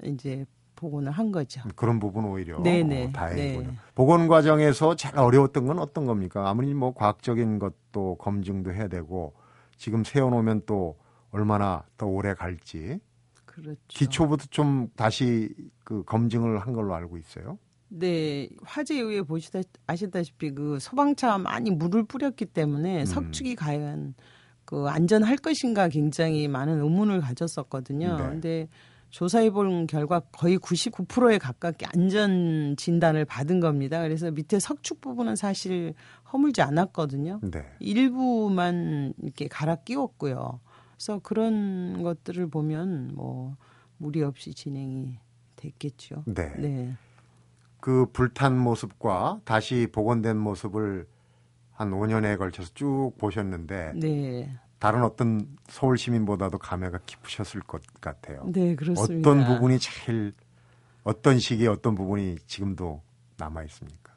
[0.03, 1.61] 이제 복원을 한 거죠.
[1.75, 3.05] 그런 부분 오히려 네네.
[3.05, 3.67] 어, 다행이군요.
[3.71, 3.77] 네.
[3.95, 6.49] 복원 과정에서 제일 어려웠던 건 어떤 겁니까?
[6.49, 9.33] 아무리 뭐 과학적인 것도 검증도 해야 되고
[9.77, 10.97] 지금 세워놓으면 또
[11.31, 12.99] 얼마나 더 오래 갈지
[13.45, 13.79] 그렇죠.
[13.87, 17.57] 기초부터 좀 다시 그 검증을 한 걸로 알고 있어요.
[17.87, 23.05] 네, 화재 이후에 보시다 아시다시피 그 소방차 많이 물을 뿌렸기 때문에 음.
[23.05, 24.15] 석축이 과연
[24.65, 28.17] 그 안전할 것인가 굉장히 많은 의문을 가졌었거든요.
[28.17, 28.23] 네.
[28.23, 28.67] 근데
[29.15, 34.01] 조사해 본 결과 거의 99%에 가깝게 안전 진단을 받은 겁니다.
[34.01, 35.93] 그래서 밑에 석축 부분은 사실
[36.33, 37.39] 허물지 않았거든요.
[37.49, 37.63] 네.
[37.79, 40.59] 일부만 이렇게 갈아 끼웠고요.
[40.97, 43.55] 그래서 그런 것들을 보면 뭐
[43.95, 45.17] 무리 없이 진행이
[45.55, 46.25] 됐겠죠.
[46.25, 46.53] 네.
[46.57, 46.93] 네.
[47.79, 51.07] 그 불탄 모습과 다시 복원된 모습을
[51.71, 54.59] 한 5년에 걸쳐서 쭉 보셨는데 네.
[54.85, 58.43] 다른 어떤 서울 시민보다도 감회가 깊으셨을 것 같아요.
[58.45, 59.31] 네, 그렇습니다.
[59.31, 60.31] 어떤 부분이 제일
[61.03, 63.01] 어떤 시기에 어떤 부분이 지금도
[63.37, 64.13] 남아 있습니까?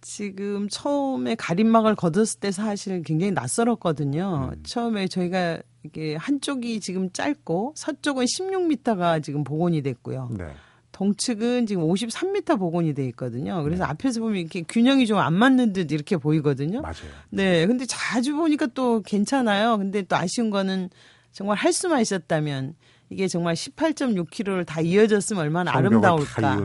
[0.00, 4.52] 지금 처음에 가림막을 걷었을 때 사실 굉장히 낯설었거든요.
[4.54, 4.62] 음.
[4.62, 10.30] 처음에 저희가 이게 한쪽이 지금 짧고 서쪽은 16m가 지금 복원이 됐고요.
[10.38, 10.54] 네.
[10.98, 13.62] 동측은 지금 53m 복원이 돼 있거든요.
[13.62, 13.90] 그래서 네.
[13.90, 16.80] 앞에서 보면 이렇게 균형이 좀 안 맞는 듯 이렇게 보이거든요.
[16.80, 16.94] 맞아요.
[17.30, 17.66] 네.
[17.66, 19.78] 근데 자주 보니까 또 괜찮아요.
[19.78, 20.90] 근데 또 아쉬운 거는
[21.32, 22.74] 정말 할 수만 있었다면
[23.10, 26.56] 이게 정말 18.6km를 다 이어졌으면 얼마나 아름다울까.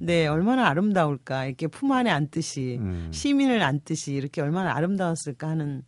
[0.00, 1.44] 네, 얼마나 아름다울까.
[1.46, 3.08] 이렇게 품 안에 안듯이 음.
[3.12, 5.82] 시민을 안듯이 이렇게 얼마나 아름다웠을까 하는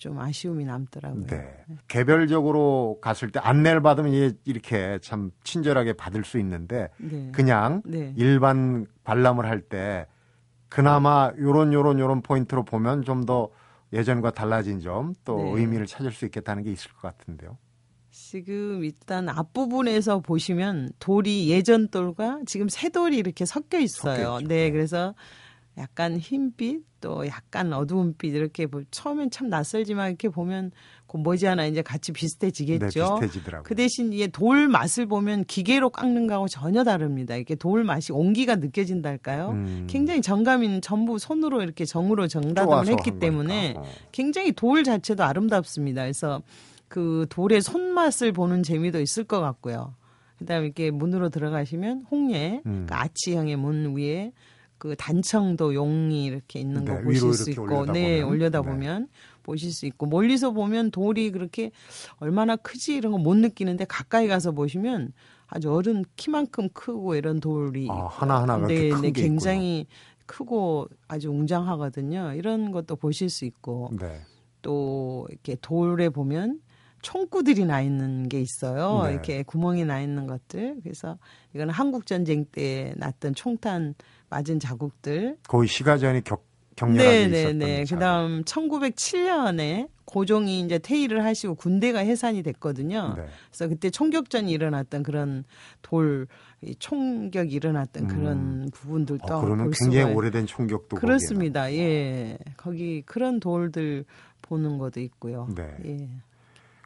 [0.00, 1.26] 좀 아쉬움이 남더라고요.
[1.26, 1.64] 네.
[1.86, 7.30] 개별적으로 갔을 때 안내를 받으면 이렇게 참 친절하게 받을 수 있는데 네.
[7.32, 8.12] 그냥 네.
[8.16, 10.06] 일반 관람을 할 때
[10.70, 13.50] 그나마 요런 요런 요런 포인트로 보면 좀 더
[13.92, 15.52] 예전과 달라진 점또 네.
[15.60, 17.58] 의미를 찾을 수 있겠다는 게 있을 것 같은데요.
[18.10, 24.16] 지금 일단 앞부분에서 보시면 돌이 예전 돌과 지금 새 돌이 이렇게 섞여 있어요.
[24.16, 24.48] 섞여 있죠.
[24.48, 25.14] 네, 그래서
[25.78, 30.72] 약간 흰빛 또 약간 어두운 빛 이렇게 보- 처음엔 참 낯설지만 이렇게 보면
[31.06, 32.84] 그 머지않아 이제 같이 비슷해지겠죠.
[33.20, 33.62] 네, 비슷해지더라고요.
[33.64, 37.36] 그 대신 이게 돌 맛을 보면 기계로 깎는 거하고 전혀 다릅니다.
[37.36, 39.50] 이게 돌 맛이 온기가 느껴진달까요?
[39.50, 39.86] 음.
[39.88, 43.74] 굉장히 정감인 전부 손으로 이렇게 정으로 정다듬을 했기 한 때문에.
[43.78, 43.84] 어.
[44.12, 46.02] 굉장히 돌 자체도 아름답습니다.
[46.02, 46.42] 그래서
[46.88, 49.94] 그 돌의 손맛을 보는 재미도 있을 것 같고요.
[50.38, 52.86] 그다음에 이렇게 문으로 들어가시면 홍례, 음.
[52.88, 54.32] 그 아치형의 문 위에
[54.80, 57.92] 그 단청도 용이 이렇게 있는 거 네, 보실 위로 수 있고, 올려다보면.
[57.92, 58.68] 네 올려다 네.
[58.68, 59.08] 보면
[59.42, 61.70] 보실 수 있고 멀리서 보면 돌이 그렇게
[62.16, 65.12] 얼마나 크지 이런 거 못 느끼는데 가까이 가서 보시면
[65.46, 69.86] 아주 어른 키만큼 크고 이런 돌이 아, 하나 하나가 네, 이렇게 큰 네, 게 굉장히
[70.26, 72.32] 크고 아주 웅장하거든요.
[72.34, 74.08] 이런 것도 보실 수 있고 있구나.
[74.12, 74.20] 네.
[74.62, 76.60] 또 이렇게 돌에 보면
[77.02, 79.04] 총구들이 나 있는 게 있어요.
[79.04, 79.12] 네.
[79.12, 80.80] 이렇게 구멍이 나 있는 것들.
[80.82, 81.18] 그래서
[81.54, 83.94] 이거는 한국 전쟁 때 났던 총탄
[84.30, 85.36] 맞은 자국들.
[85.46, 86.44] 거의 시가전이 격,
[86.76, 87.84] 격렬하게 네, 네, 있었던 네.
[87.84, 93.14] 그다음 1907년에 고종이 이제 퇴위를 하시고 군대가 해산이 됐거든요.
[93.16, 93.26] 네.
[93.50, 95.44] 그래서 그때 총격전이 일어났던 그런
[95.82, 96.26] 돌이
[96.78, 98.08] 총격이 일어났던 음.
[98.08, 101.72] 그런 부분들도 어, 그러면 볼 굉장히 수가 오래된 총격도 그렇습니다.
[101.72, 102.38] 예.
[102.56, 104.04] 거기 그런 돌들
[104.42, 105.48] 보는 것도 있고요.
[105.54, 105.76] 네.
[105.84, 106.08] 예.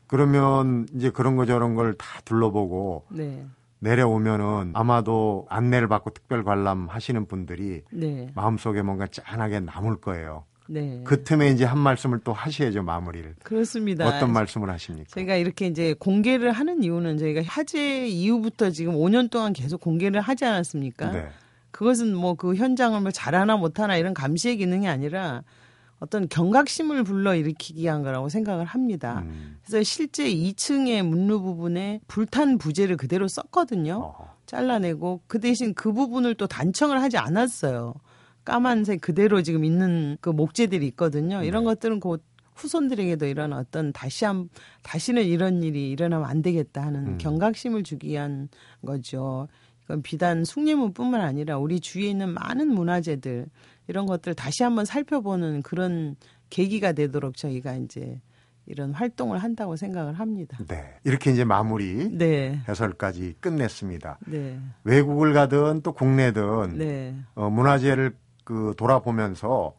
[0.06, 3.46] 그러면 이제 그런 거 저런 걸 다 둘러보고 네.
[3.84, 8.30] 내려오면은 아마도 안내를 받고 특별 관람 하시는 분들이 네.
[8.34, 10.44] 마음속에 뭔가 짠하게 남을 거예요.
[10.66, 11.02] 네.
[11.04, 13.34] 그 틈에 이제 한 말씀을 또 하셔야죠, 마무리를.
[13.42, 14.06] 그렇습니다.
[14.08, 15.10] 어떤 말씀을 하십니까?
[15.10, 20.46] 저희가 이렇게 이제 공개를 하는 이유는 저희가 화재 이후부터 지금 5년 동안 계속 공개를 하지
[20.46, 21.10] 않았습니까?
[21.10, 21.28] 네.
[21.70, 25.42] 그것은 뭐 그 현장을 뭐 잘하나 못하나 이런 감시의 기능이 아니라
[25.98, 29.22] 어떤 경각심을 불러 일으키기 위한 거라고 생각을 합니다.
[29.24, 29.56] 음.
[29.64, 34.14] 그래서 실제 2층의 문루 부분에 불탄 부재를 그대로 썼거든요.
[34.18, 34.34] 어.
[34.46, 37.94] 잘라내고 그 대신 그 부분을 또 단청을 하지 않았어요.
[38.44, 41.42] 까만색 그대로 지금 있는 그 목재들이 있거든요.
[41.42, 41.70] 이런 네.
[41.70, 42.22] 것들은 곧
[42.54, 44.48] 후손들에게도 이런 어떤 다시 한
[44.82, 47.18] 다시는 이런 일이 일어나면 안 되겠다 하는 음.
[47.18, 48.48] 경각심을 주기 위한
[48.84, 49.48] 거죠.
[49.84, 53.46] 이건 비단 숭례문뿐만 아니라 우리 주위에 있는 많은 문화재들
[53.86, 56.16] 이런 것들 다시 한번 살펴보는 그런
[56.50, 58.20] 계기가 되도록 저희가 이제
[58.66, 60.58] 이런 활동을 한다고 생각을 합니다.
[60.66, 60.94] 네.
[61.04, 64.18] 이렇게 이제 마무리 네, 해설까지 끝냈습니다.
[64.26, 69.74] 네, 외국을 가든 또 국내든 네, 어, 문화재를 그 돌아보면서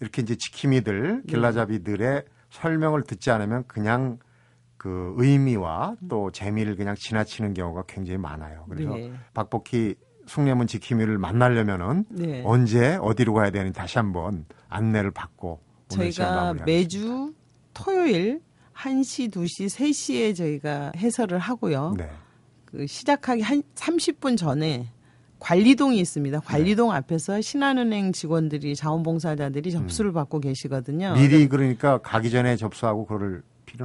[0.00, 1.22] 이렇게 이제 지킴이들, 네.
[1.26, 4.18] 길라잡이들의 설명을 듣지 않으면 그냥
[4.78, 8.64] 그 의미와 또 재미를 그냥 지나치는 경우가 굉장히 많아요.
[8.70, 9.12] 그래서 네.
[9.34, 9.96] 박복희
[10.30, 12.42] 숭례문 지킴이를 만나려면은 네.
[12.44, 16.54] 언제 어디로 가야 되는지 다시 한번 안내를 받고 저희가.
[16.64, 17.34] 매주
[17.74, 18.40] 토요일
[18.76, 21.94] 1시, 2시, 3시에 저희가 해설을 하고요.
[21.98, 22.08] 네.
[22.64, 24.86] 그 시작하기 한 30분 전에
[25.40, 26.40] 관리동이 있습니다.
[26.40, 31.08] 관리동 앞에서 신한은행 직원들이 자원봉사자들이 접수를 받고 계시거든요.
[31.08, 31.14] 음.
[31.14, 33.42] 미리 그러니까 가기 전에 접수하고 없는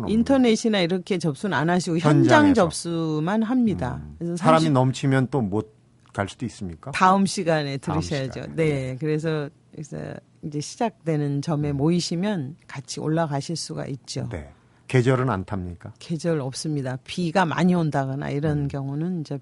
[0.08, 2.54] 인터넷이나 이렇게 접수는 안 하시고 현장 현장에서.
[2.54, 4.02] 접수만 합니다.
[4.22, 4.36] 음.
[4.36, 5.75] 사람이 30 넘치면 또 못
[6.16, 6.92] 갈 수도 있습니까?
[6.92, 8.42] 다음 시간에 다음 들으셔야죠.
[8.44, 8.56] 시간에.
[8.56, 8.98] 네.
[9.00, 9.98] 그래서 그래서
[10.42, 14.30] 이제 시작되는 점에 모이시면 같이 올라가실 수가 있죠.
[14.30, 14.50] 네.
[14.88, 15.94] 계절은 안 탑니까?
[16.00, 16.98] 계절 없습니다.
[17.04, 18.68] 비가 많이 온다거나 이런 음.
[18.68, 19.40] 경우는 이제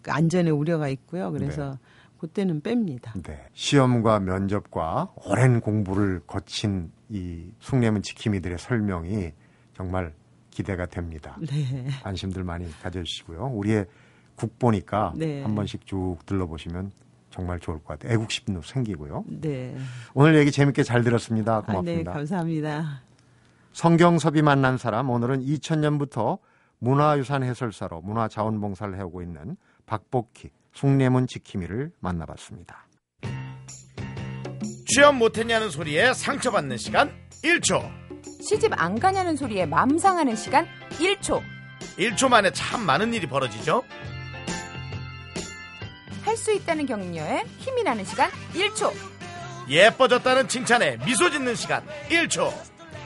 [0.00, 1.30] 그 안전에 우려가 있고요.
[1.32, 1.78] 그래서
[2.18, 3.20] 그때는 뺍니다.
[3.22, 3.46] 네.
[3.52, 9.32] 시험과 면접과 오랜 공부를 거친 이 숭례문 지킴이들의 설명이
[9.76, 10.14] 정말
[10.50, 11.36] 기대가 됩니다.
[11.40, 11.88] 네.
[12.02, 13.50] 관심들 많이 가져주시고요.
[13.52, 13.86] 우리의
[14.36, 15.42] 국 보니까 네.
[15.42, 16.92] 한 번씩 쭉 둘러보시면
[17.30, 18.12] 정말 좋을 것 같아요.
[18.12, 19.24] 애국심도 생기고요.
[19.26, 19.76] 네.
[20.14, 21.56] 오늘 얘기 재밌게 잘 들었습니다.
[21.56, 22.12] 아, 네, 고맙습니다.
[22.12, 23.02] 감사합니다.
[23.72, 26.38] 성경섭이 만난 사람 오늘은 2000년부터
[26.78, 32.86] 문화유산 해설사로 문화자원봉사를 해오고 있는 박복희 숭례문 지킴이를 만나봤습니다.
[34.86, 37.10] 취업 못했냐는 소리에 상처받는 시간
[37.42, 37.82] 1초
[38.42, 41.40] 시집 안 가냐는 소리에 맘 상하는 시간 1초.
[41.98, 43.82] 1초 만에 참 많은 일이 벌어지죠
[46.34, 48.92] 할 수 있다는 격려에 힘이 나는 시간 1초.
[49.68, 52.52] 예뻐졌다는 칭찬에 미소 짓는 시간 1초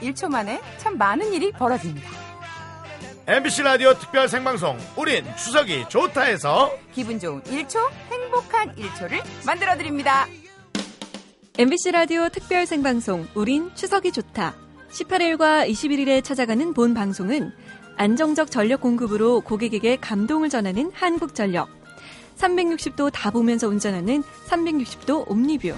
[0.01, 2.09] 1초 만에 참 많은 일이 벌어집니다.
[3.27, 7.77] MBC 라디오 특별 생방송 우린 추석이 좋다 해서 기분 좋은 1초,
[8.09, 10.25] 행복한 1초를 만들어 드립니다.
[11.59, 14.55] MBC 라디오 특별 생방송 우린 추석이 좋다.
[14.89, 17.53] 18일과 21일에 찾아가는 본 방송은
[17.95, 21.78] 안정적 전력 공급으로 고객에게 감동을 전하는 한국전력.
[22.39, 25.75] 360도 다 보면서 운전하는 360도 옴니뷰.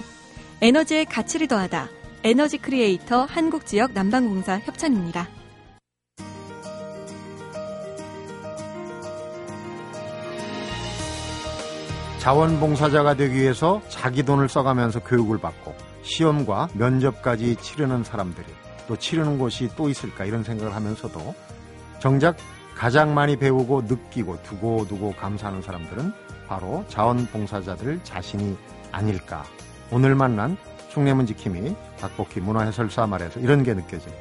[0.61, 1.89] 에너지의 가치를 더하다.
[2.23, 5.27] 에너지 크리에이터 한국지역 난방공사 협찬입니다.
[12.19, 18.45] 자원봉사자가 되기 위해서 자기 돈을 써가면서 교육을 받고 시험과 면접까지 치르는 사람들이
[18.87, 21.33] 또 치르는 곳이 또 있을까 이런 생각을 하면서도
[21.99, 22.37] 정작
[22.75, 26.13] 가장 많이 배우고 느끼고 두고두고 감사하는 사람들은
[26.51, 28.57] 바로 자원봉사자들 자신이
[28.91, 29.45] 아닐까.
[29.89, 30.57] 오늘 만난
[30.89, 34.13] 숭례문 지킴이 박복희 문화해설사 말에서 이런 게 느껴져요.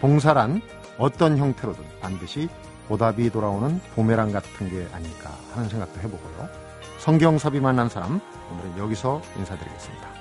[0.00, 0.62] 봉사란
[0.96, 2.48] 어떤 형태로든 반드시
[2.88, 6.48] 보답이 돌아오는 보메랑 같은 게 아닐까 하는 생각도 해보고요.
[6.98, 10.15] 성경섭이 만난 사람 오늘은 여기서 인사드리겠습니다.